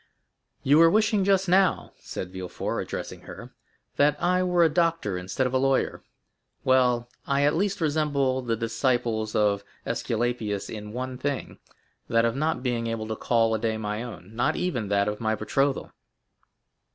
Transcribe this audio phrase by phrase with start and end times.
[0.63, 3.53] "You were wishing just now," said Villefort, addressing her,
[3.97, 6.01] "that I were a doctor instead of a lawyer.
[6.63, 11.67] Well, I at least resemble the disciples of Esculapius in one thing [people spoke in
[11.67, 14.35] this style in 1815], that of not being able to call a day my own,
[14.35, 15.91] not even that of my betrothal."